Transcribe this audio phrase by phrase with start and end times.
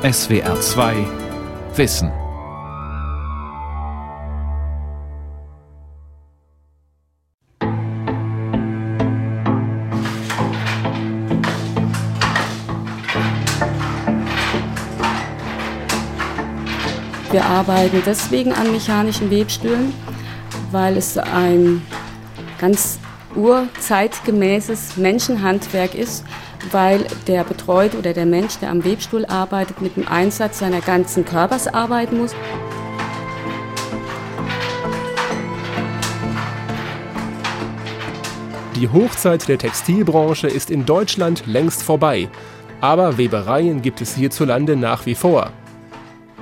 [0.00, 0.94] SWR 2
[1.74, 2.12] Wissen.
[17.32, 19.92] Wir arbeiten deswegen an mechanischen Webstühlen,
[20.70, 21.82] weil es ein
[22.60, 23.00] ganz
[23.34, 26.24] urzeitgemäßes Menschenhandwerk ist,
[26.70, 31.24] weil der Betreute oder der Mensch, der am Webstuhl arbeitet, mit dem Einsatz seiner ganzen
[31.24, 32.34] Körpers arbeiten muss.
[38.76, 42.28] Die Hochzeit der Textilbranche ist in Deutschland längst vorbei,
[42.80, 45.50] aber Webereien gibt es hierzulande nach wie vor.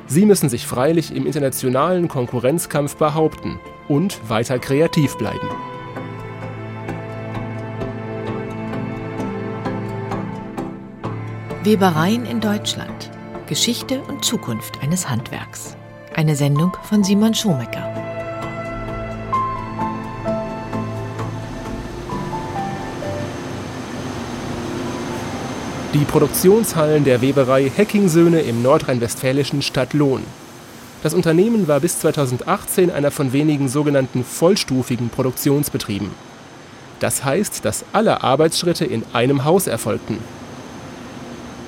[0.07, 5.49] Sie müssen sich freilich im internationalen Konkurrenzkampf behaupten und weiter kreativ bleiben.
[11.67, 13.11] Webereien in Deutschland.
[13.49, 15.77] Geschichte und Zukunft eines Handwerks.
[16.15, 17.93] Eine Sendung von Simon Schomecker.
[25.93, 30.23] Die Produktionshallen der Weberei Heckingsöhne im nordrhein-westfälischen Stadtlohn.
[31.03, 36.11] Das Unternehmen war bis 2018 einer von wenigen sogenannten vollstufigen Produktionsbetrieben.
[37.01, 40.19] Das heißt, dass alle Arbeitsschritte in einem Haus erfolgten.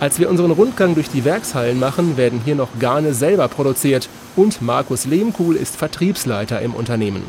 [0.01, 4.63] Als wir unseren Rundgang durch die Werkshallen machen, werden hier noch Garne selber produziert und
[4.63, 7.25] Markus Lehmkuhl ist Vertriebsleiter im Unternehmen.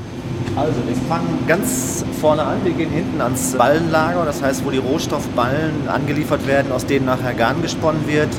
[0.56, 2.64] Also wir fangen ganz vorne an.
[2.64, 7.34] Wir gehen hinten ans Ballenlager, das heißt, wo die Rohstoffballen angeliefert werden, aus denen nachher
[7.34, 8.30] Garn gesponnen wird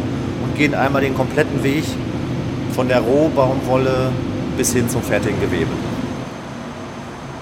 [0.45, 1.85] und gehen einmal den kompletten Weg
[2.73, 4.13] von der Rohbaumwolle
[4.57, 5.71] bis hin zum fertigen Gewebe.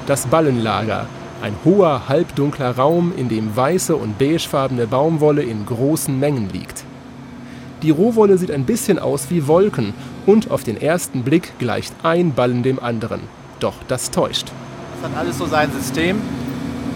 [0.07, 1.07] Das Ballenlager,
[1.41, 6.85] ein hoher, halbdunkler Raum, in dem weiße und beigefarbene Baumwolle in großen Mengen liegt.
[7.83, 9.95] Die Rohwolle sieht ein bisschen aus wie Wolken
[10.27, 13.21] und auf den ersten Blick gleicht ein Ballen dem anderen.
[13.61, 14.49] Doch das täuscht.
[15.01, 16.21] Das hat alles so sein System,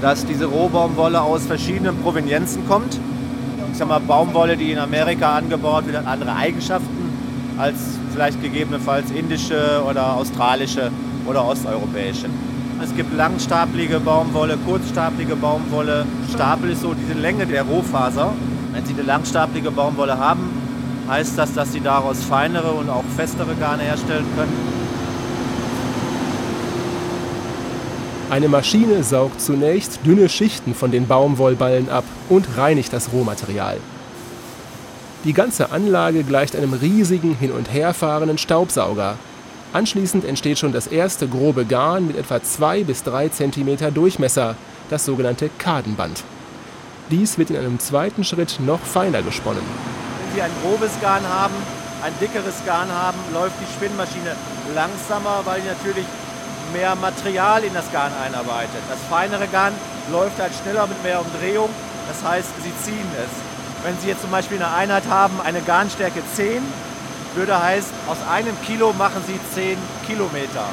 [0.01, 2.99] dass diese Rohbaumwolle aus verschiedenen Provenienzen kommt.
[3.71, 7.13] Ich sag mal, Baumwolle, die in Amerika angebaut wird, hat andere Eigenschaften
[7.59, 7.77] als
[8.13, 10.91] vielleicht gegebenenfalls indische oder australische
[11.27, 12.27] oder osteuropäische.
[12.83, 16.05] Es gibt langstapelige Baumwolle, kurzstapelige Baumwolle.
[16.35, 18.33] Stapel ist so diese Länge der Rohfaser.
[18.73, 20.51] Wenn Sie eine langstapelige Baumwolle haben,
[21.09, 24.53] heißt das, dass Sie daraus feinere und auch festere Garne herstellen können.
[28.31, 33.77] Eine Maschine saugt zunächst dünne Schichten von den Baumwollballen ab und reinigt das Rohmaterial.
[35.25, 39.19] Die ganze Anlage gleicht einem riesigen hin und herfahrenden Staubsauger.
[39.73, 44.55] Anschließend entsteht schon das erste grobe Garn mit etwa 2 bis 3 cm Durchmesser,
[44.91, 46.23] das sogenannte Kadenband.
[47.11, 49.63] Dies wird in einem zweiten Schritt noch feiner gesponnen.
[49.63, 51.55] Wenn Sie ein grobes Garn haben,
[52.03, 54.37] ein dickeres Garn haben, läuft die Spinnmaschine
[54.75, 56.07] langsamer, weil natürlich
[56.75, 58.83] mehr Material in das Garn einarbeitet.
[58.91, 59.73] Das feinere Garn
[60.11, 61.71] läuft halt schneller mit mehr Umdrehung,
[62.09, 63.85] das heißt, Sie ziehen es.
[63.85, 66.63] Wenn Sie jetzt zum Beispiel eine Einheit haben, eine Garnstärke 10,
[67.35, 69.77] würde heißen, aus einem Kilo machen Sie 10
[70.07, 70.67] Kilometer.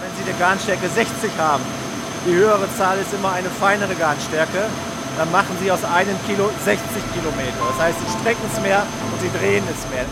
[0.00, 1.64] Wenn Sie eine Garnstärke 60 haben,
[2.26, 4.66] die höhere Zahl ist immer eine feinere Garnstärke,
[5.16, 6.80] dann machen Sie aus einem Kilo 60
[7.14, 7.60] Kilometer.
[7.68, 8.82] Das heißt, Sie strecken es mehr
[9.12, 10.06] und Sie drehen es mehr.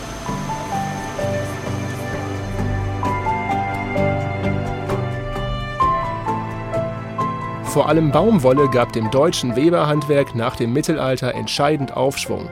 [7.72, 12.50] Vor allem Baumwolle gab dem deutschen Weberhandwerk nach dem Mittelalter entscheidend Aufschwung.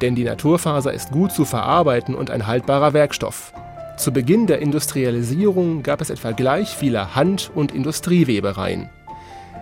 [0.00, 3.52] Denn die Naturfaser ist gut zu verarbeiten und ein haltbarer Werkstoff.
[3.96, 8.88] Zu Beginn der Industrialisierung gab es etwa gleich viele Hand- und Industriewebereien.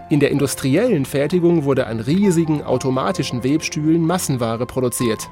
[0.09, 5.29] In der industriellen Fertigung wurde an riesigen automatischen Webstühlen Massenware produziert.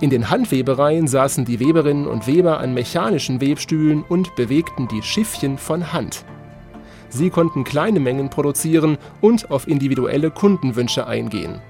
[0.00, 5.58] In den Handwebereien saßen die Weberinnen und Weber an mechanischen Webstühlen und bewegten die Schiffchen
[5.58, 6.24] von Hand.
[7.08, 11.60] Sie konnten kleine Mengen produzieren und auf individuelle Kundenwünsche eingehen.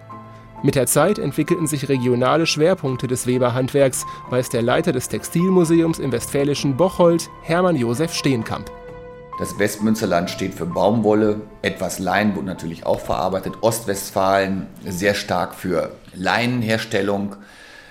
[0.64, 6.10] Mit der Zeit entwickelten sich regionale Schwerpunkte des Weberhandwerks, weiß der Leiter des Textilmuseums im
[6.10, 8.70] westfälischen Bocholt, Hermann Josef Steenkamp.
[9.38, 13.58] Das Westmünsterland steht für Baumwolle, etwas Leinen wurde natürlich auch verarbeitet.
[13.60, 17.36] Ostwestfalen sehr stark für Leinenherstellung.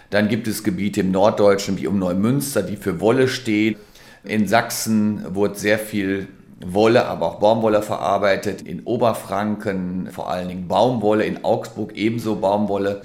[0.10, 3.78] Dann gibt es Gebiete im Norddeutschen wie um Neumünster, die für Wolle steht.
[4.24, 6.28] In Sachsen wurde sehr viel
[6.66, 8.62] Wolle, aber auch Baumwolle verarbeitet.
[8.62, 13.02] In Oberfranken vor allen Dingen Baumwolle, in Augsburg ebenso Baumwolle.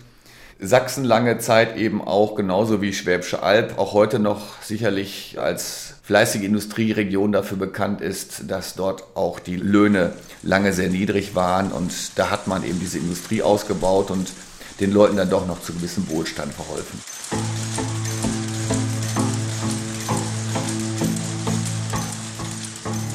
[0.61, 6.43] Sachsen lange Zeit eben auch genauso wie Schwäbische Alb, auch heute noch sicherlich als fleißige
[6.43, 12.31] Industrieregion dafür bekannt ist, dass dort auch die Löhne lange sehr niedrig waren und da
[12.31, 14.33] hat man eben diese Industrie ausgebaut und
[14.81, 17.01] den Leuten dann doch noch zu gewissem Wohlstand verholfen.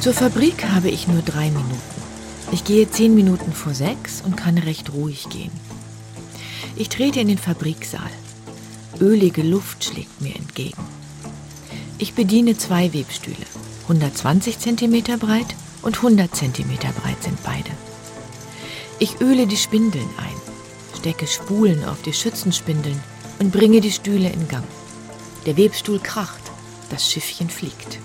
[0.04, 1.80] Zur Fabrik habe ich nur drei Minuten.
[2.52, 5.54] Ich gehe zehn Minuten vor sechs und kann recht ruhig gehen.
[6.76, 8.12] Ich trete in den Fabriksaal.
[9.00, 10.84] Ölige Luft schlägt mir entgegen.
[12.00, 13.46] Ich bediene zwei Webstühle.
[13.84, 17.72] 120 cm breit und 100 cm breit sind beide.
[19.00, 23.02] Ich öle die Spindeln ein, stecke Spulen auf die Schützenspindeln
[23.40, 24.68] und bringe die Stühle in Gang.
[25.46, 26.44] Der Webstuhl kracht,
[26.90, 28.00] das Schiffchen fliegt.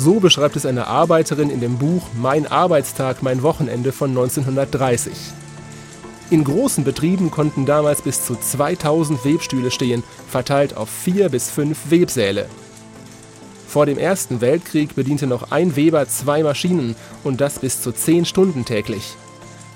[0.00, 5.12] So beschreibt es eine Arbeiterin in dem Buch Mein Arbeitstag, mein Wochenende von 1930.
[6.30, 11.90] In großen Betrieben konnten damals bis zu 2000 Webstühle stehen, verteilt auf vier bis fünf
[11.90, 12.46] Websäle.
[13.66, 16.94] Vor dem Ersten Weltkrieg bediente noch ein Weber zwei Maschinen
[17.24, 19.16] und das bis zu zehn Stunden täglich.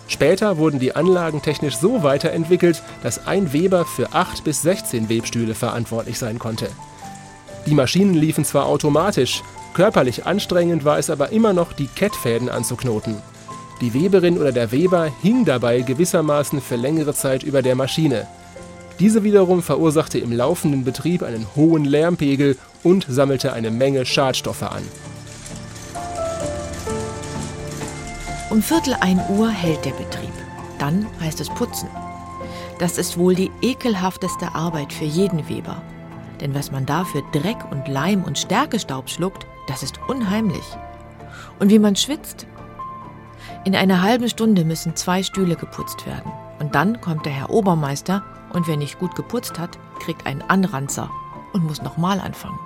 [0.06, 5.56] Später wurden die Anlagen technisch so weiterentwickelt, dass ein Weber für 8 bis 16 Webstühle
[5.56, 6.68] verantwortlich sein konnte.
[7.66, 9.42] Die Maschinen liefen zwar automatisch,
[9.74, 13.16] körperlich anstrengend war es aber immer noch, die Kettfäden anzuknoten.
[13.80, 18.28] Die Weberin oder der Weber hing dabei gewissermaßen für längere Zeit über der Maschine.
[19.00, 24.82] Diese wiederum verursachte im laufenden Betrieb einen hohen Lärmpegel und sammelte eine Menge Schadstoffe an.
[28.50, 30.32] Um Viertel ein Uhr hält der Betrieb.
[30.78, 31.88] Dann heißt es putzen.
[32.78, 35.80] Das ist wohl die ekelhafteste Arbeit für jeden Weber.
[36.40, 40.64] Denn was man da für Dreck und Leim und Stärkestaub schluckt, das ist unheimlich.
[41.58, 42.46] Und wie man schwitzt.
[43.64, 46.32] In einer halben Stunde müssen zwei Stühle geputzt werden.
[46.58, 51.10] Und dann kommt der Herr Obermeister und wer nicht gut geputzt hat, kriegt einen Anranzer
[51.52, 52.58] und muss nochmal anfangen.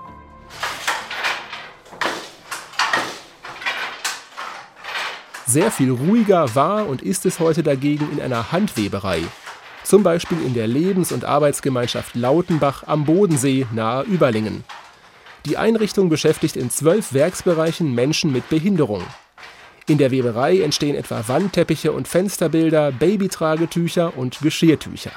[5.46, 9.22] Sehr viel ruhiger war und ist es heute dagegen in einer Handweberei.
[9.84, 14.64] Zum Beispiel in der Lebens- und Arbeitsgemeinschaft Lautenbach am Bodensee nahe Überlingen.
[15.46, 19.04] Die Einrichtung beschäftigt in zwölf Werksbereichen Menschen mit Behinderung.
[19.86, 25.12] In der Weberei entstehen etwa Wandteppiche und Fensterbilder, Babytragetücher und Geschirrtücher.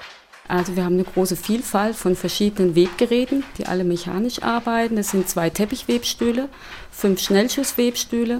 [0.48, 5.00] Also wir haben eine große Vielfalt von verschiedenen Webgeräten, die alle mechanisch arbeiten.
[5.00, 6.48] Es sind zwei Teppichwebstühle,
[6.92, 8.38] fünf Schnellschusswebstühle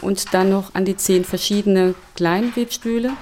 [0.00, 3.12] und dann noch an die zehn verschiedene kleine Webstühle.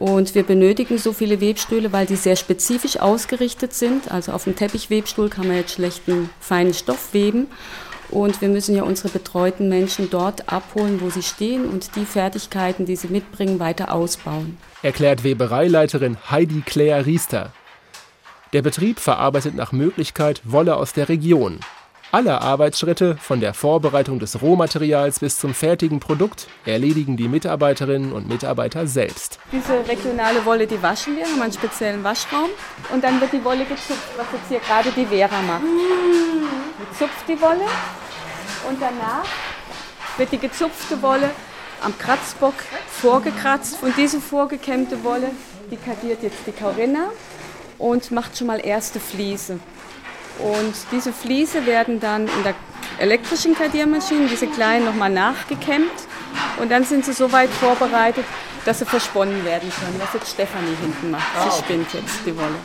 [0.00, 4.10] Und wir benötigen so viele Webstühle, weil die sehr spezifisch ausgerichtet sind.
[4.10, 7.48] Also auf dem Teppichwebstuhl kann man jetzt schlechten feinen Stoff weben.
[8.08, 12.86] Und wir müssen ja unsere betreuten Menschen dort abholen, wo sie stehen und die Fertigkeiten,
[12.86, 14.56] die sie mitbringen, weiter ausbauen.
[14.82, 17.52] Erklärt Webereileiterin Heidi Claire Riester.
[18.54, 21.60] Der Betrieb verarbeitet nach Möglichkeit Wolle aus der Region.
[22.12, 28.28] Alle Arbeitsschritte, von der Vorbereitung des Rohmaterials bis zum fertigen Produkt, erledigen die Mitarbeiterinnen und
[28.28, 29.38] Mitarbeiter selbst.
[29.52, 32.48] Diese regionale Wolle, die waschen wir, haben einen speziellen Waschraum
[32.92, 35.62] und dann wird die Wolle gezupft, was jetzt hier gerade die Vera macht.
[35.62, 37.66] Sie zupft die Wolle
[38.68, 39.24] und danach
[40.16, 41.30] wird die gezupfte Wolle
[41.80, 42.54] am Kratzbock
[42.88, 45.30] vorgekratzt und diese vorgekämmte Wolle,
[45.70, 47.10] die kadiert jetzt die Corinna
[47.78, 49.60] und macht schon mal erste Fliese.
[50.42, 52.54] Und diese Fliese werden dann in der
[52.98, 55.90] elektrischen Kadiermaschine, diese kleinen, nochmal nachgekämmt.
[56.60, 58.24] Und dann sind sie so weit vorbereitet,
[58.64, 61.26] dass sie versponnen werden können, was jetzt Stefanie hinten macht.
[61.44, 62.56] Sie spinnt jetzt die Wolle.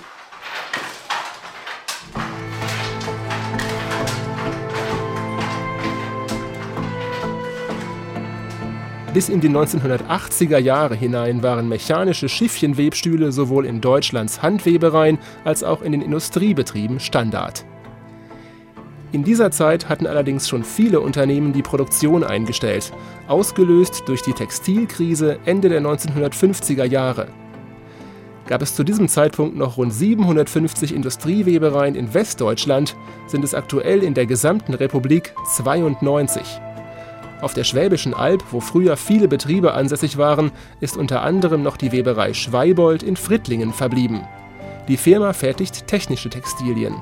[9.15, 15.84] Bis in die 1980er Jahre hinein waren mechanische Schiffchenwebstühle sowohl in Deutschlands Handwebereien als auch
[15.84, 17.63] in den Industriebetrieben Standard.
[19.13, 22.91] In dieser Zeit hatten allerdings schon viele Unternehmen die Produktion eingestellt,
[23.29, 27.29] ausgelöst durch die Textilkrise Ende der 1950er Jahre.
[28.48, 34.13] Gab es zu diesem Zeitpunkt noch rund 750 Industriewebereien in Westdeutschland, sind es aktuell in
[34.13, 36.60] der gesamten Republik 92.
[37.42, 41.92] Auf der Schwäbischen Alb, wo früher viele Betriebe ansässig waren, ist unter anderem noch die
[41.92, 44.22] Weberei Schweibold in Frittlingen verblieben.
[44.88, 46.96] Die Firma fertigt technische Textilien.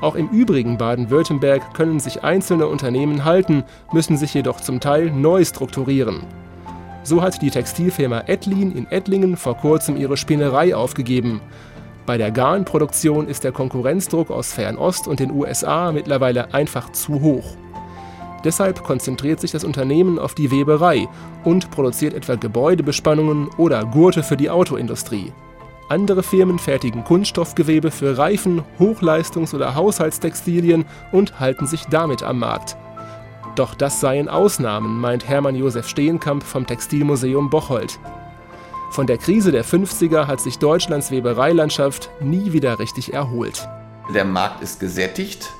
[0.00, 5.44] Auch im übrigen Baden-Württemberg können sich einzelne Unternehmen halten, müssen sich jedoch zum Teil neu
[5.44, 6.22] strukturieren.
[7.02, 11.40] So hat die Textilfirma Ettlin in Ettlingen vor kurzem ihre Spinnerei aufgegeben.
[12.04, 17.56] Bei der Garnproduktion ist der Konkurrenzdruck aus Fernost und den USA mittlerweile einfach zu hoch.
[18.46, 21.08] Deshalb konzentriert sich das Unternehmen auf die Weberei
[21.42, 25.32] und produziert etwa Gebäudebespannungen oder Gurte für die Autoindustrie.
[25.88, 32.76] Andere Firmen fertigen Kunststoffgewebe für Reifen, Hochleistungs- oder Haushaltstextilien und halten sich damit am Markt.
[33.56, 37.98] Doch das seien Ausnahmen, meint Hermann Josef Steenkamp vom Textilmuseum Bocholt.
[38.92, 43.68] Von der Krise der 50er hat sich Deutschlands Webereilandschaft nie wieder richtig erholt.
[44.14, 45.52] Der Markt ist gesättigt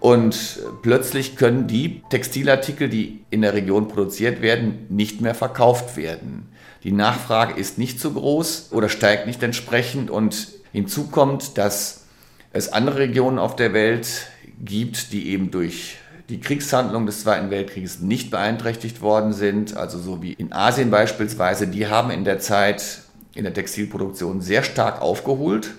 [0.00, 6.48] Und plötzlich können die Textilartikel, die in der Region produziert werden, nicht mehr verkauft werden.
[6.82, 10.10] Die Nachfrage ist nicht so groß oder steigt nicht entsprechend.
[10.10, 12.06] Und hinzu kommt, dass
[12.52, 14.26] es andere Regionen auf der Welt
[14.64, 15.98] gibt, die eben durch
[16.30, 21.66] die Kriegshandlungen des Zweiten Weltkrieges nicht beeinträchtigt worden sind, also so wie in Asien beispielsweise,
[21.66, 23.02] die haben in der Zeit
[23.34, 25.72] in der Textilproduktion sehr stark aufgeholt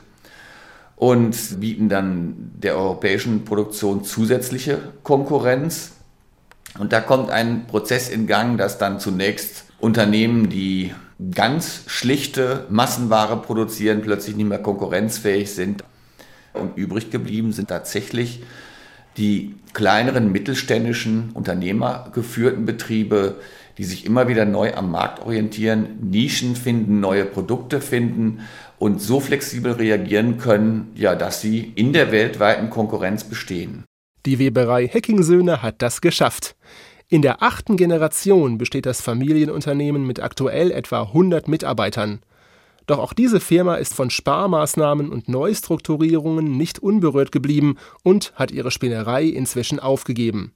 [1.01, 5.93] und bieten dann der europäischen Produktion zusätzliche Konkurrenz.
[6.77, 10.93] Und da kommt ein Prozess in Gang, dass dann zunächst Unternehmen, die
[11.33, 15.83] ganz schlichte Massenware produzieren, plötzlich nicht mehr konkurrenzfähig sind.
[16.53, 18.43] Und übrig geblieben sind tatsächlich
[19.17, 23.37] die kleineren mittelständischen unternehmergeführten Betriebe,
[23.77, 28.41] die sich immer wieder neu am Markt orientieren, Nischen finden, neue Produkte finden
[28.77, 33.83] und so flexibel reagieren können, ja, dass sie in der weltweiten Konkurrenz bestehen.
[34.25, 36.55] Die Weberei Heckingsöhne hat das geschafft.
[37.07, 42.21] In der achten Generation besteht das Familienunternehmen mit aktuell etwa 100 Mitarbeitern.
[42.87, 48.71] Doch auch diese Firma ist von Sparmaßnahmen und Neustrukturierungen nicht unberührt geblieben und hat ihre
[48.71, 50.53] Spinnerei inzwischen aufgegeben.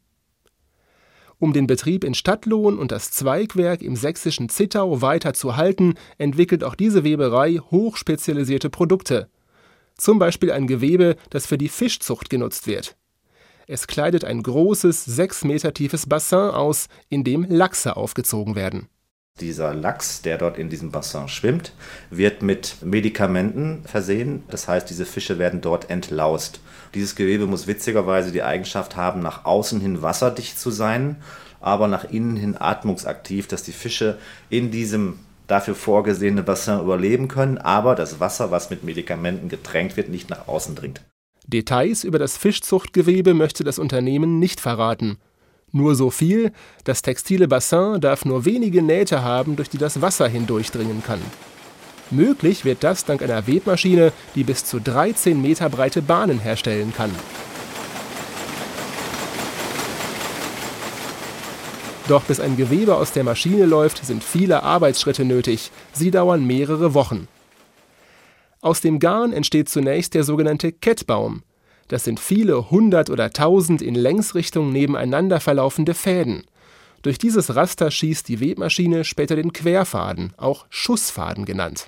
[1.39, 6.63] Um den Betrieb in Stadtlohn und das Zweigwerk im sächsischen Zittau weiter zu halten, entwickelt
[6.63, 9.29] auch diese Weberei hochspezialisierte Produkte.
[9.97, 12.95] Zum Beispiel ein Gewebe, das für die Fischzucht genutzt wird.
[13.67, 18.87] Es kleidet ein großes, sechs Meter tiefes Bassin aus, in dem Lachse aufgezogen werden.
[19.41, 21.73] Dieser Lachs, der dort in diesem Bassin schwimmt,
[22.09, 24.43] wird mit Medikamenten versehen.
[24.49, 26.61] Das heißt, diese Fische werden dort entlaust.
[26.93, 31.17] Dieses Gewebe muss witzigerweise die Eigenschaft haben, nach außen hin wasserdicht zu sein,
[31.59, 34.17] aber nach innen hin atmungsaktiv, dass die Fische
[34.49, 40.07] in diesem dafür vorgesehenen Bassin überleben können, aber das Wasser, was mit Medikamenten getränkt wird,
[40.07, 41.01] nicht nach außen dringt.
[41.45, 45.17] Details über das Fischzuchtgewebe möchte das Unternehmen nicht verraten.
[45.71, 46.51] Nur so viel,
[46.83, 51.19] das textile Bassin darf nur wenige Nähte haben, durch die das Wasser hindurchdringen kann.
[52.11, 57.11] Möglich wird das dank einer Webmaschine, die bis zu 13 Meter breite Bahnen herstellen kann.
[62.07, 65.71] Doch bis ein Gewebe aus der Maschine läuft, sind viele Arbeitsschritte nötig.
[65.91, 67.27] Sie dauern mehrere Wochen.
[68.61, 71.41] Aus dem Garn entsteht zunächst der sogenannte Kettbaum.
[71.87, 76.43] Das sind viele hundert oder tausend in Längsrichtung nebeneinander verlaufende Fäden.
[77.03, 81.87] Durch dieses Raster schießt die Webmaschine später den Querfaden, auch Schussfaden genannt.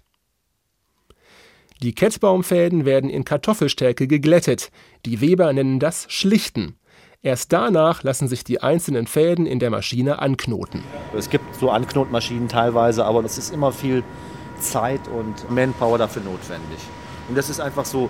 [1.81, 4.71] Die Kettbaumfäden werden in Kartoffelstärke geglättet.
[5.05, 6.75] Die Weber nennen das Schlichten.
[7.23, 10.83] Erst danach lassen sich die einzelnen Fäden in der Maschine anknoten.
[11.15, 14.03] Es gibt so Anknotmaschinen teilweise, aber es ist immer viel
[14.59, 16.79] Zeit und Manpower dafür notwendig.
[17.27, 18.09] Und das ist einfach so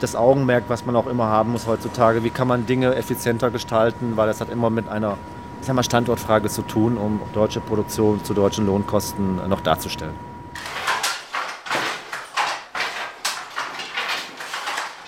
[0.00, 2.24] das Augenmerk, was man auch immer haben muss heutzutage.
[2.24, 5.16] Wie kann man Dinge effizienter gestalten, weil das hat immer mit einer
[5.62, 10.14] ich mal, Standortfrage zu tun, um deutsche Produktion zu deutschen Lohnkosten noch darzustellen.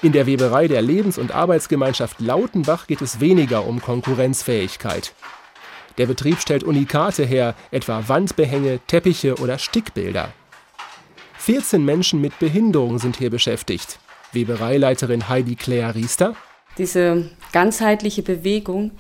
[0.03, 5.13] In der Weberei der Lebens- und Arbeitsgemeinschaft Lautenbach geht es weniger um Konkurrenzfähigkeit.
[5.99, 10.31] Der Betrieb stellt Unikate her, etwa Wandbehänge, Teppiche oder Stickbilder.
[11.39, 13.99] 14 Menschen mit Behinderung sind hier beschäftigt.
[14.33, 16.35] Webereileiterin Heidi Claire Riester.
[16.77, 18.93] Diese ganzheitliche Bewegung,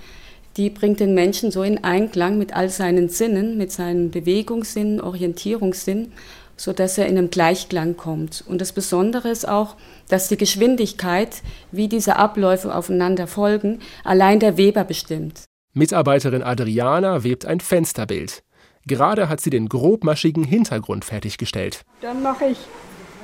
[0.56, 6.12] die bringt den Menschen so in Einklang mit all seinen Sinnen, mit seinen Bewegungssinn, Orientierungssinn,
[6.56, 8.44] sodass er in einem Gleichklang kommt.
[8.46, 9.76] Und das Besondere ist auch,
[10.08, 15.44] dass die Geschwindigkeit, wie diese Abläufe aufeinander folgen, allein der Weber bestimmt.
[15.74, 18.42] Mitarbeiterin Adriana webt ein Fensterbild.
[18.86, 21.82] Gerade hat sie den grobmaschigen Hintergrund fertiggestellt.
[22.00, 22.58] Dann mache ich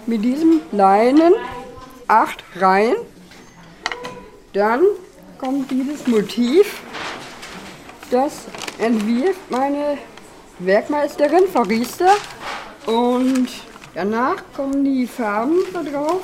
[0.07, 1.33] mit diesem Leinen
[2.09, 2.97] acht Reihen.
[4.53, 4.81] Dann
[5.39, 6.81] kommt dieses Motiv.
[8.11, 8.45] Das
[8.79, 9.99] entwirft meine
[10.59, 12.09] Werkmeisterin Farista.
[12.87, 13.49] Und
[13.95, 16.23] danach kommen die Farben da drauf.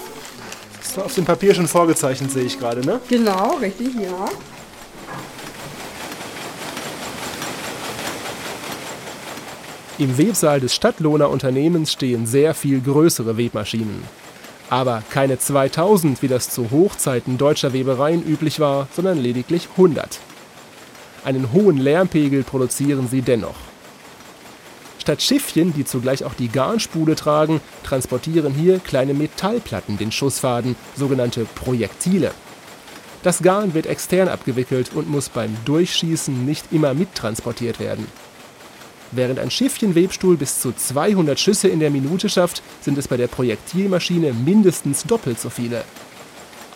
[0.78, 3.00] Das ist auf dem Papier schon vorgezeichnet, sehe ich gerade, ne?
[3.08, 4.28] Genau, richtig, ja.
[9.98, 14.02] Im Websaal des Stadtlohner Unternehmens stehen sehr viel größere Webmaschinen.
[14.70, 20.20] Aber keine 2000, wie das zu Hochzeiten deutscher Webereien üblich war, sondern lediglich 100.
[21.24, 23.56] Einen hohen Lärmpegel produzieren sie dennoch.
[25.00, 31.46] Statt Schiffchen, die zugleich auch die Garnspule tragen, transportieren hier kleine Metallplatten den Schussfaden, sogenannte
[31.46, 32.30] Projektile.
[33.22, 38.06] Das Garn wird extern abgewickelt und muss beim Durchschießen nicht immer mittransportiert werden.
[39.12, 43.26] Während ein Schiffchenwebstuhl bis zu 200 Schüsse in der Minute schafft, sind es bei der
[43.26, 45.84] Projektilmaschine mindestens doppelt so viele.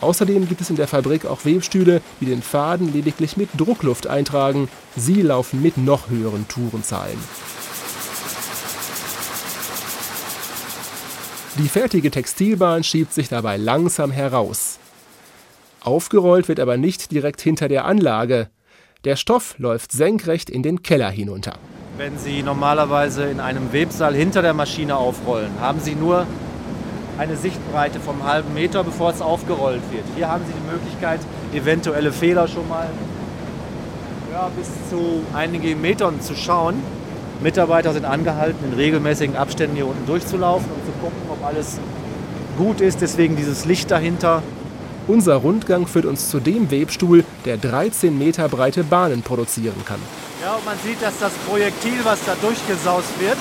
[0.00, 4.68] Außerdem gibt es in der Fabrik auch Webstühle, die den Faden lediglich mit Druckluft eintragen.
[4.96, 7.18] Sie laufen mit noch höheren Tourenzahlen.
[11.58, 14.80] Die fertige Textilbahn schiebt sich dabei langsam heraus.
[15.80, 18.48] Aufgerollt wird aber nicht direkt hinter der Anlage.
[19.04, 21.58] Der Stoff läuft senkrecht in den Keller hinunter.
[21.96, 26.26] Wenn Sie normalerweise in einem Websaal hinter der Maschine aufrollen, haben Sie nur
[27.18, 30.02] eine Sichtbreite vom halben Meter, bevor es aufgerollt wird.
[30.16, 31.20] Hier haben Sie die Möglichkeit,
[31.52, 32.88] eventuelle Fehler schon mal
[34.32, 36.82] ja, bis zu einigen Metern zu schauen.
[37.40, 41.78] Mitarbeiter sind angehalten, in regelmäßigen Abständen hier unten durchzulaufen und zu gucken, ob alles
[42.58, 43.02] gut ist.
[43.02, 44.42] Deswegen dieses Licht dahinter.
[45.06, 50.00] Unser Rundgang führt uns zu dem Webstuhl, der 13 Meter breite Bahnen produzieren kann.
[50.42, 53.36] Ja, und man sieht, dass das Projektil, was da durchgesaust wird,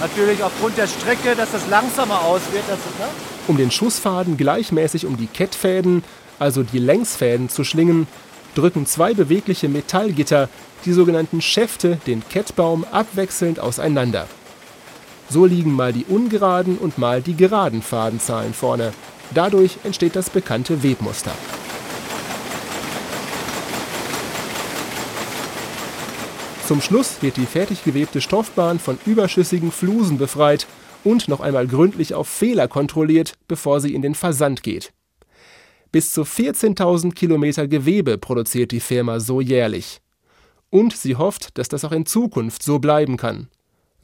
[0.00, 2.62] natürlich aufgrund der Strecke, dass das langsamer aus wird.
[2.68, 3.12] Das, ne?
[3.48, 6.04] Um den Schussfaden gleichmäßig um die Kettfäden,
[6.38, 8.06] also die Längsfäden, zu schlingen,
[8.54, 10.48] drücken zwei bewegliche Metallgitter,
[10.84, 14.28] die sogenannten Schäfte, den Kettbaum abwechselnd auseinander.
[15.28, 18.92] So liegen mal die ungeraden und mal die geraden Fadenzahlen vorne.
[19.32, 21.32] Dadurch entsteht das bekannte Webmuster.
[26.66, 30.66] Zum Schluss wird die fertig gewebte Stoffbahn von überschüssigen Flusen befreit
[31.04, 34.92] und noch einmal gründlich auf Fehler kontrolliert, bevor sie in den Versand geht.
[35.92, 40.00] Bis zu 14.000 Kilometer Gewebe produziert die Firma so jährlich.
[40.70, 43.48] Und sie hofft, dass das auch in Zukunft so bleiben kann.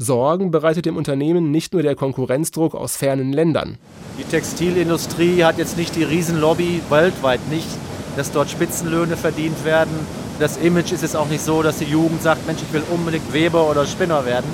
[0.03, 3.77] Sorgen bereitet dem Unternehmen nicht nur der Konkurrenzdruck aus fernen Ländern.
[4.19, 7.69] Die Textilindustrie hat jetzt nicht die Riesenlobby, weltweit nicht,
[8.17, 9.93] dass dort Spitzenlöhne verdient werden.
[10.39, 13.31] Das Image ist jetzt auch nicht so, dass die Jugend sagt, Mensch, ich will unbedingt
[13.35, 14.51] Weber oder Spinner werden,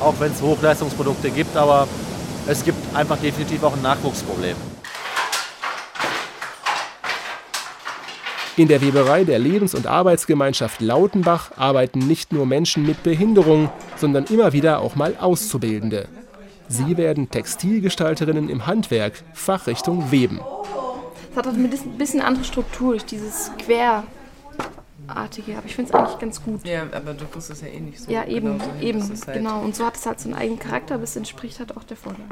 [0.00, 1.88] auch wenn es Hochleistungsprodukte gibt, aber
[2.46, 4.73] es gibt einfach definitiv auch ein Nachwuchsproblem.
[8.56, 14.26] In der Weberei der Lebens- und Arbeitsgemeinschaft Lautenbach arbeiten nicht nur Menschen mit Behinderung, sondern
[14.26, 16.06] immer wieder auch mal Auszubildende.
[16.68, 20.40] Sie werden Textilgestalterinnen im Handwerk, Fachrichtung Weben.
[21.32, 24.04] Es hat ein bisschen andere Struktur durch dieses Quer
[25.06, 26.66] artige, aber ich finde es eigentlich ganz gut.
[26.66, 28.10] Ja, aber du es ja eh nicht so.
[28.10, 29.60] Ja, eben, genau so eben, halt genau.
[29.62, 31.96] Und so hat es halt so einen eigenen Charakter, aber es entspricht halt auch der
[31.96, 32.22] Vorlage.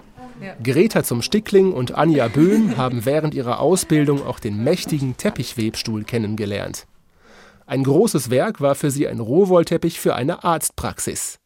[0.41, 0.55] Ja.
[0.63, 6.87] Greta zum Stickling und Anja Böhm haben während ihrer Ausbildung auch den mächtigen Teppichwebstuhl kennengelernt.
[7.67, 11.39] Ein großes Werk war für sie ein Rohwollteppich für eine Arztpraxis.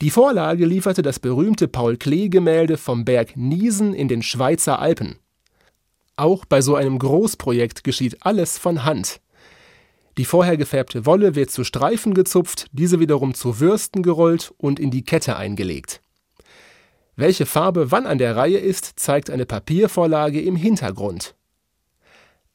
[0.00, 5.18] Die Vorlage lieferte das berühmte Paul Klee-Gemälde vom Berg Niesen in den Schweizer Alpen.
[6.16, 9.20] Auch bei so einem Großprojekt geschieht alles von Hand.
[10.16, 14.90] Die vorher gefärbte Wolle wird zu Streifen gezupft, diese wiederum zu Würsten gerollt und in
[14.90, 16.00] die Kette eingelegt.
[17.16, 21.34] Welche Farbe wann an der Reihe ist, zeigt eine Papiervorlage im Hintergrund.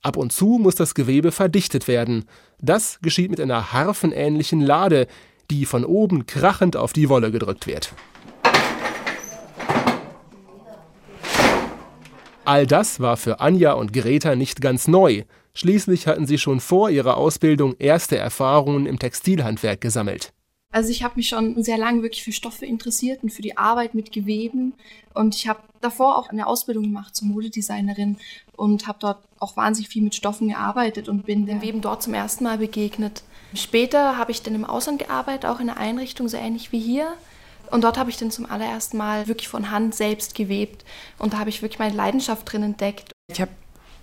[0.01, 2.25] Ab und zu muss das Gewebe verdichtet werden.
[2.59, 5.07] Das geschieht mit einer harfenähnlichen Lade,
[5.51, 7.93] die von oben krachend auf die Wolle gedrückt wird.
[12.49, 15.21] All das war für Anja und Greta nicht ganz neu.
[15.53, 20.33] Schließlich hatten sie schon vor ihrer Ausbildung erste Erfahrungen im Textilhandwerk gesammelt.
[20.71, 23.93] Also ich habe mich schon sehr lange wirklich für Stoffe interessiert und für die Arbeit
[23.93, 24.73] mit Geweben.
[25.13, 28.17] Und ich habe davor auch eine Ausbildung gemacht zur Modedesignerin
[28.55, 32.15] und habe dort auch wahnsinnig viel mit Stoffen gearbeitet und bin dem Weben dort zum
[32.15, 33.21] ersten Mal begegnet.
[33.53, 37.13] Später habe ich dann im Ausland gearbeitet, auch in einer Einrichtung so ähnlich wie hier.
[37.71, 40.83] Und dort habe ich dann zum allerersten Mal wirklich von Hand selbst gewebt.
[41.17, 43.11] Und da habe ich wirklich meine Leidenschaft drin entdeckt.
[43.31, 43.51] Ich habe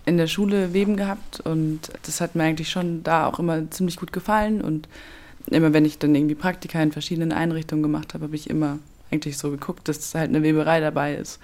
[0.05, 3.97] in der Schule Weben gehabt und das hat mir eigentlich schon da auch immer ziemlich
[3.97, 4.61] gut gefallen.
[4.61, 4.89] Und
[5.49, 8.79] immer wenn ich dann irgendwie Praktika in verschiedenen Einrichtungen gemacht habe, habe ich immer
[9.11, 11.41] eigentlich so geguckt, dass halt eine Weberei dabei ist.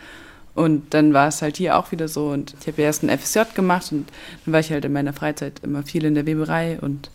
[0.54, 2.28] Und dann war es halt hier auch wieder so.
[2.28, 4.10] Und ich habe erst ein FSJ gemacht und
[4.44, 7.10] dann war ich halt in meiner Freizeit immer viel in der Weberei und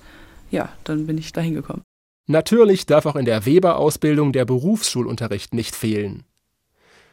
[0.50, 1.84] ja, dann bin ich da hingekommen.
[2.28, 6.24] Natürlich darf auch in der Weberausbildung der Berufsschulunterricht nicht fehlen.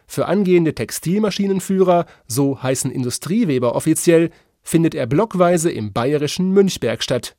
[0.06, 4.30] Für angehende Textilmaschinenführer, so heißen Industrieweber offiziell,
[4.62, 7.36] findet er blockweise im bayerischen Münchberg statt.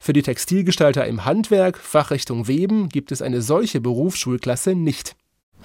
[0.00, 5.16] Für die Textilgestalter im Handwerk, Fachrichtung Weben, gibt es eine solche Berufsschulklasse nicht.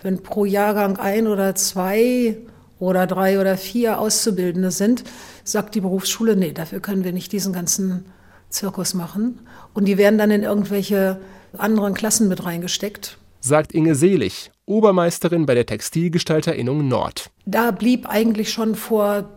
[0.02, 2.38] Wenn pro Jahrgang ein oder zwei
[2.80, 5.04] oder drei oder vier Auszubildende sind,
[5.44, 8.06] sagt die Berufsschule, nee, dafür können wir nicht diesen ganzen
[8.50, 9.40] Zirkus machen.
[9.74, 11.20] Und die werden dann in irgendwelche
[11.58, 13.18] anderen Klassen mit reingesteckt.
[13.40, 17.30] Sagt Inge Selig, Obermeisterin bei der Textilgestalterinnung Nord.
[17.46, 19.30] Da blieb eigentlich schon vor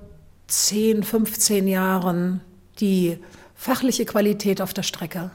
[0.46, 2.40] 10, 15 Jahren
[2.78, 3.18] die
[3.54, 5.30] fachliche Qualität auf der Strecke.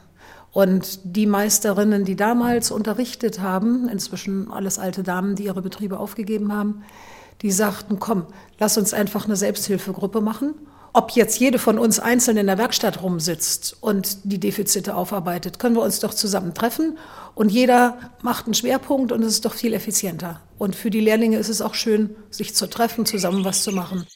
[0.52, 6.52] Und die Meisterinnen, die damals unterrichtet haben, inzwischen alles alte Damen, die ihre Betriebe aufgegeben
[6.52, 6.82] haben,
[7.40, 8.26] die sagten, komm,
[8.58, 10.54] lass uns einfach eine Selbsthilfegruppe machen
[10.94, 15.74] Ob jetzt jede von uns einzeln in der Werkstatt rumsitzt und die Defizite aufarbeitet, können
[15.74, 16.98] wir uns doch zusammen treffen
[17.34, 20.42] und jeder macht einen Schwerpunkt und es ist doch viel effizienter.
[20.58, 24.06] Und für die Lehrlinge ist es auch schön, sich zu treffen, zusammen was zu machen.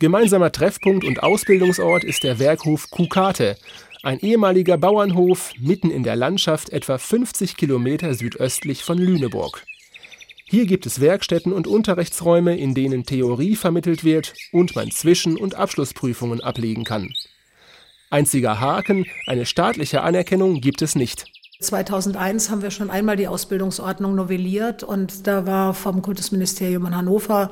[0.00, 3.56] Gemeinsamer Treffpunkt und Ausbildungsort ist der Werkhof Kukate,
[4.02, 9.64] ein ehemaliger Bauernhof mitten in der Landschaft etwa 50 Kilometer südöstlich von Lüneburg.
[10.50, 15.56] Hier gibt es Werkstätten und Unterrichtsräume, in denen Theorie vermittelt wird und man Zwischen- und
[15.56, 17.12] Abschlussprüfungen ablegen kann.
[18.08, 21.26] Einziger Haken, eine staatliche Anerkennung gibt es nicht.
[21.60, 27.50] 2001 haben wir schon einmal die Ausbildungsordnung novelliert und da war vom Kultusministerium in Hannover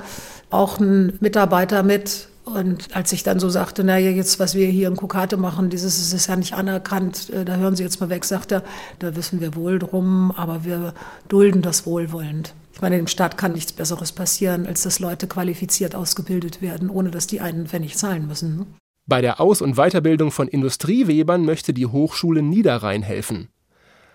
[0.49, 2.29] auch ein Mitarbeiter mit.
[2.45, 6.13] Und als ich dann so sagte, naja, jetzt, was wir hier in Kokate machen, dieses
[6.13, 8.63] ist ja nicht anerkannt, äh, da hören Sie jetzt mal weg, sagt er,
[8.97, 10.95] da wissen wir wohl drum, aber wir
[11.27, 12.55] dulden das wohlwollend.
[12.77, 17.09] Ich meine, dem Staat kann nichts Besseres passieren, als dass Leute qualifiziert ausgebildet werden, ohne
[17.09, 18.55] dass die einen Pfennig zahlen müssen.
[18.55, 18.67] Ne?
[19.07, 23.49] Bei der Aus- und Weiterbildung von Industriewebern möchte die Hochschule Niederrhein helfen.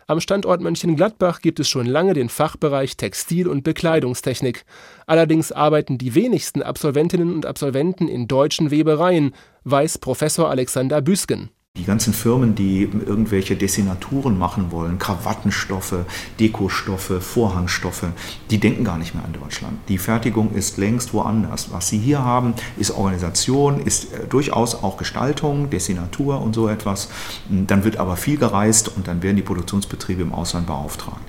[0.07, 4.64] Am Standort Mönchengladbach gibt es schon lange den Fachbereich Textil- und Bekleidungstechnik.
[5.09, 11.51] Allerdings arbeiten die wenigsten Absolventinnen und Absolventen in deutschen Webereien, weiß Professor Alexander Büsken.
[11.78, 16.04] Die ganzen Firmen, die irgendwelche Dessinaturen machen wollen, Krawattenstoffe,
[16.38, 18.08] Dekostoffe, Vorhangstoffe,
[18.50, 19.78] die denken gar nicht mehr an Deutschland.
[19.88, 21.72] Die Fertigung ist längst woanders.
[21.72, 27.08] Was sie hier haben, ist Organisation, ist äh, durchaus auch Gestaltung, Dessinatur und so etwas.
[27.48, 31.24] Dann wird aber viel gereist und dann werden die Produktionsbetriebe im Ausland beauftragt.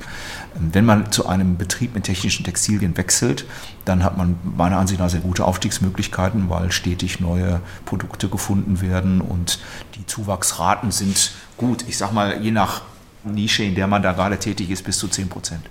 [0.56, 3.46] Wenn man zu einem Betrieb mit technischen Textilien wechselt,
[3.86, 9.22] dann hat man meiner Ansicht nach sehr gute Aufstiegsmöglichkeiten, weil stetig neue Produkte gefunden werden
[9.22, 9.60] und
[9.96, 11.86] die Zuwachsraten sind gut.
[11.88, 12.82] Ich sag mal, je nach
[13.24, 15.62] Nische, in der man da gerade tätig ist, bis zu 10 Prozent.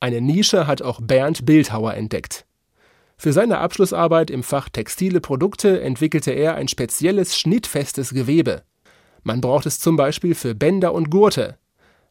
[0.00, 2.46] Eine Nische hat auch Bernd Bildhauer entdeckt.
[3.16, 8.62] Für seine Abschlussarbeit im Fach Textile Produkte entwickelte er ein spezielles schnittfestes Gewebe.
[9.22, 11.56] Man braucht es zum Beispiel für Bänder und Gurte,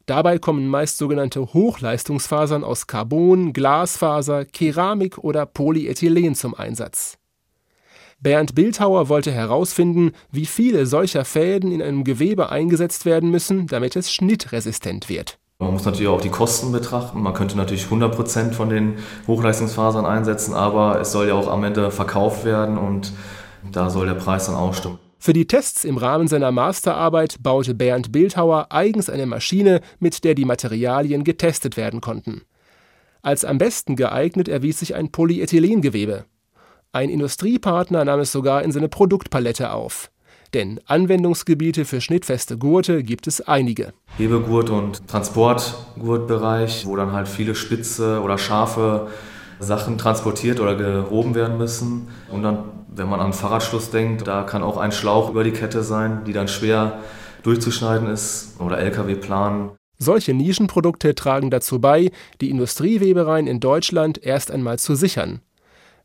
[0.05, 7.17] Dabei kommen meist sogenannte Hochleistungsfasern aus Carbon, Glasfaser, Keramik oder Polyethylen zum Einsatz.
[8.19, 13.95] Bernd Bildhauer wollte herausfinden, wie viele solcher Fäden in einem Gewebe eingesetzt werden müssen, damit
[13.95, 15.37] es schnittresistent wird.
[15.59, 17.21] Man muss natürlich auch die Kosten betrachten.
[17.21, 21.91] Man könnte natürlich 100% von den Hochleistungsfasern einsetzen, aber es soll ja auch am Ende
[21.91, 23.13] verkauft werden und
[23.71, 24.99] da soll der Preis dann auch stimmen.
[25.25, 30.35] Für die Tests im Rahmen seiner Masterarbeit baute Bernd Bildhauer eigens eine Maschine, mit der
[30.35, 32.43] die Materialien getestet werden konnten.
[33.23, 36.25] Als am besten geeignet erwies sich ein Polyethylengewebe.
[36.91, 40.11] Ein Industriepartner nahm es sogar in seine Produktpalette auf.
[40.53, 43.93] Denn Anwendungsgebiete für schnittfeste Gurte gibt es einige.
[44.19, 49.07] Hebegurt- und Transportgurtbereich, wo dann halt viele spitze oder scharfe
[49.65, 52.07] Sachen transportiert oder gehoben werden müssen.
[52.31, 52.59] Und dann
[52.97, 56.33] wenn man an Fahrradschluss denkt, da kann auch ein Schlauch über die Kette sein, die
[56.33, 56.99] dann schwer
[57.43, 59.71] durchzuschneiden ist oder LKW-Plan.
[59.97, 65.41] Solche Nischenprodukte tragen dazu bei, die Industriewebereien in Deutschland erst einmal zu sichern.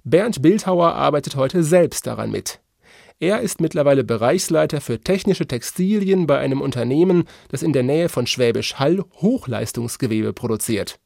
[0.05, 2.61] Bernd Bildhauer arbeitet heute selbst daran mit.
[3.18, 8.27] Er ist mittlerweile Bereichsleiter für technische Textilien bei einem Unternehmen, das in der Nähe von
[8.27, 10.99] Schwäbisch Hall Hochleistungsgewebe produziert.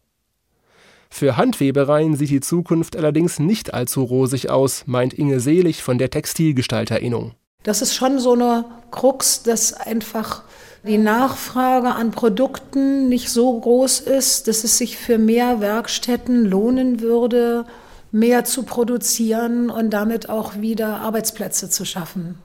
[1.16, 6.11] Für Handwebereien sieht die Zukunft allerdings nicht allzu rosig aus, meint Inge Selig von der
[6.11, 7.35] Textilgestalterinnung.
[7.62, 10.42] Das ist schon so eine Krux, dass einfach
[10.83, 17.00] die Nachfrage an Produkten nicht so groß ist, dass es sich für mehr Werkstätten lohnen
[17.00, 17.64] würde,
[18.11, 22.40] mehr zu produzieren und damit auch wieder Arbeitsplätze zu schaffen.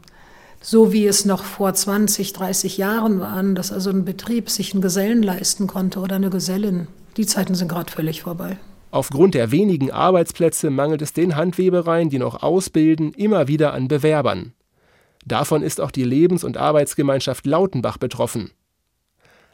[0.61, 4.83] So wie es noch vor 20, 30 Jahren waren, dass also ein Betrieb sich einen
[4.83, 6.87] Gesellen leisten konnte oder eine Gesellin.
[7.17, 8.57] Die Zeiten sind gerade völlig vorbei.
[8.91, 14.53] Aufgrund der wenigen Arbeitsplätze mangelt es den Handwebereien, die noch ausbilden, immer wieder an Bewerbern.
[15.25, 18.51] Davon ist auch die Lebens- und Arbeitsgemeinschaft Lautenbach betroffen.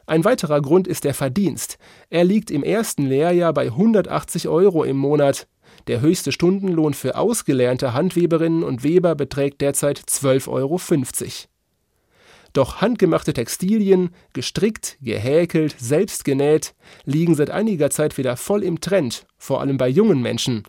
[0.06, 1.78] Ein weiterer Grund ist der Verdienst.
[2.10, 5.48] Er liegt im ersten Lehrjahr bei 180 Euro im Monat.
[5.88, 10.78] Der höchste Stundenlohn für ausgelernte Handweberinnen und Weber beträgt derzeit 12,50 Euro.
[12.56, 19.26] Doch handgemachte Textilien, gestrickt, gehäkelt, selbst genäht, liegen seit einiger Zeit wieder voll im Trend,
[19.36, 20.62] vor allem bei jungen Menschen.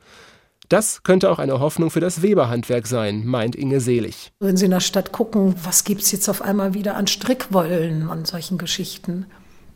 [0.68, 4.34] Das könnte auch eine Hoffnung für das Weberhandwerk sein, meint Inge Selig.
[4.42, 8.10] Wenn Sie in der Stadt gucken, was gibt es jetzt auf einmal wieder an Strickwollen
[8.10, 9.26] und solchen Geschichten?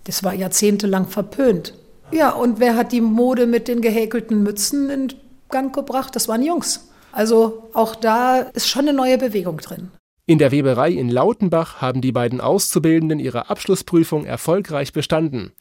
[0.03, 1.75] Das war jahrzehntelang verpönt.
[2.11, 5.13] Ja, und wer hat die Mode mit den gehäkelten Mützen in
[5.47, 6.13] Gang gebracht?
[6.17, 6.89] Das waren Jungs.
[7.13, 9.91] Also auch da ist schon eine neue Bewegung drin.
[10.31, 15.51] In der Weberei in Lautenbach haben die beiden Auszubildenden ihre Abschlussprüfung erfolgreich bestanden.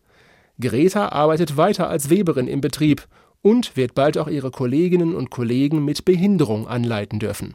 [0.60, 3.08] Greta arbeitet weiter als Weberin im Betrieb
[3.42, 7.54] und wird bald auch ihre Kolleginnen und Kollegen mit Behinderung anleiten dürfen.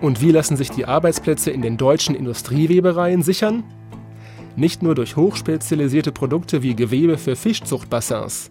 [0.00, 3.62] Und wie lassen sich die Arbeitsplätze in den deutschen Industriewebereien sichern?
[4.56, 8.50] Nicht nur durch hochspezialisierte Produkte wie Gewebe für Fischzuchtbassins.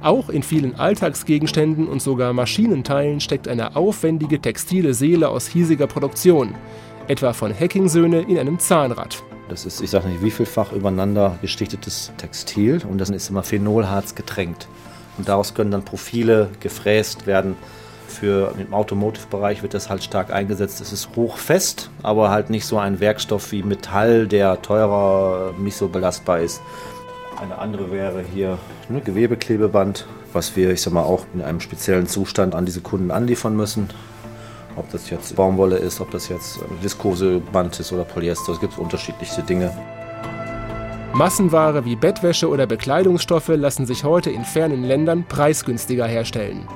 [0.00, 6.54] Auch in vielen Alltagsgegenständen und sogar Maschinenteilen steckt eine aufwendige textile Seele aus hiesiger Produktion,
[7.08, 9.22] etwa von Hackingsöhne in einem Zahnrad.
[9.48, 14.14] Das ist, ich sage nicht, wie vielfach übereinander gestichtetes Textil und das ist immer Phenolharz
[14.14, 14.68] getränkt.
[15.16, 17.56] Und daraus können dann Profile gefräst werden.
[18.06, 20.80] Für im Automotive-Bereich wird das halt stark eingesetzt.
[20.80, 25.88] Es ist hochfest, aber halt nicht so ein Werkstoff wie Metall, der teurer, nicht so
[25.88, 26.62] belastbar ist.
[27.40, 32.08] Eine andere wäre hier ne, Gewebeklebeband, was wir, ich sag mal, auch in einem speziellen
[32.08, 33.90] Zustand an diese Kunden anliefern müssen.
[34.74, 39.42] Ob das jetzt Baumwolle ist, ob das jetzt Viskoseband ist oder Polyester, es gibt unterschiedlichste
[39.42, 39.72] Dinge.
[41.12, 46.66] Massenware wie Bettwäsche oder Bekleidungsstoffe lassen sich heute in fernen Ländern preisgünstiger herstellen.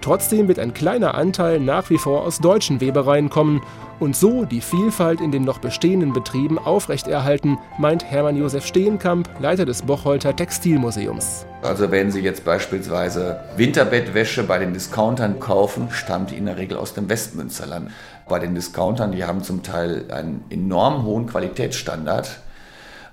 [0.00, 3.62] Trotzdem wird ein kleiner Anteil nach wie vor aus deutschen Webereien kommen
[4.00, 9.64] und so die Vielfalt in den noch bestehenden Betrieben aufrechterhalten, meint Hermann Josef Steenkamp, Leiter
[9.64, 11.46] des Bocholter Textilmuseums.
[11.62, 16.76] Also wenn Sie jetzt beispielsweise Winterbettwäsche bei den Discountern kaufen, stammt die in der Regel
[16.76, 17.90] aus dem Westmünsterland.
[18.28, 22.38] Bei den Discountern, die haben zum Teil einen enorm hohen Qualitätsstandard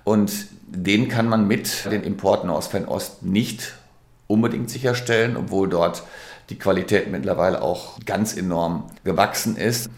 [0.03, 0.31] und
[0.67, 3.73] den kann man mit den Importen aus Fernost nicht
[4.27, 6.03] unbedingt sicherstellen, obwohl dort
[6.49, 9.89] die Qualität mittlerweile auch ganz enorm gewachsen ist.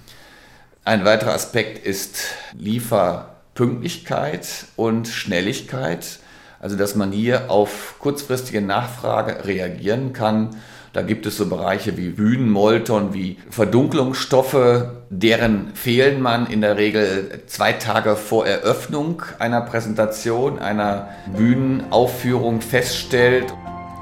[0.83, 2.19] Ein weiterer Aspekt ist
[2.53, 6.19] Lieferpünktlichkeit und Schnelligkeit.
[6.59, 10.55] Also dass man hier auf kurzfristige Nachfrage reagieren kann.
[10.93, 17.43] Da gibt es so Bereiche wie Bühnenmolton, wie Verdunklungsstoffe, deren fehlen man in der Regel
[17.45, 23.53] zwei Tage vor Eröffnung einer Präsentation, einer Bühnenaufführung feststellt.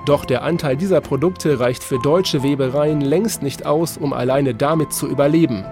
[0.05, 4.93] Doch der Anteil dieser Produkte reicht für deutsche Webereien längst nicht aus, um alleine damit
[4.93, 5.65] zu überleben.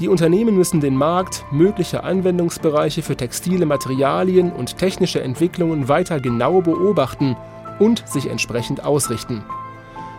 [0.00, 6.60] Die Unternehmen müssen den Markt, mögliche Anwendungsbereiche für textile Materialien und technische Entwicklungen weiter genau
[6.60, 7.36] beobachten
[7.78, 9.44] und sich entsprechend ausrichten.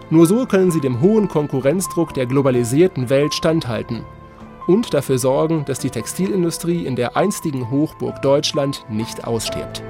[0.09, 4.03] Nur so können sie dem hohen Konkurrenzdruck der globalisierten Welt standhalten
[4.67, 9.83] und dafür sorgen, dass die Textilindustrie in der einstigen Hochburg Deutschland nicht ausstirbt.